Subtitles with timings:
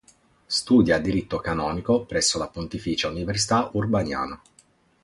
[0.47, 4.41] Studia diritto canonico presso la Pontificia Università Urbaniana.